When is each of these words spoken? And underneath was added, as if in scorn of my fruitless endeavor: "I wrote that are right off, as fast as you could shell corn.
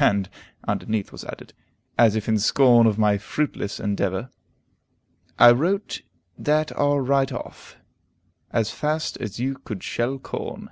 And 0.00 0.28
underneath 0.66 1.12
was 1.12 1.22
added, 1.22 1.52
as 1.96 2.16
if 2.16 2.28
in 2.28 2.40
scorn 2.40 2.88
of 2.88 2.98
my 2.98 3.18
fruitless 3.18 3.78
endeavor: 3.78 4.28
"I 5.38 5.52
wrote 5.52 6.02
that 6.36 6.72
are 6.76 7.00
right 7.00 7.30
off, 7.30 7.76
as 8.50 8.72
fast 8.72 9.16
as 9.18 9.38
you 9.38 9.54
could 9.58 9.84
shell 9.84 10.18
corn. 10.18 10.70